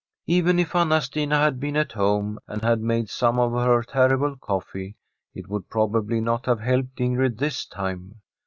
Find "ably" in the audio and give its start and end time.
5.95-6.19